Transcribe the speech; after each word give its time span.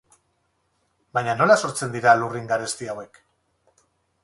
Baina 1.17 1.35
nola 1.41 1.59
sortzen 1.67 1.93
dira 1.97 2.17
lurrin 2.23 2.51
garesti 2.55 2.91
hauek? 2.95 3.23